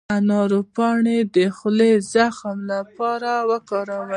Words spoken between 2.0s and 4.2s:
د زخم لپاره وکاروئ